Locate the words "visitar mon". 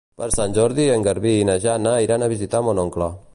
2.33-2.83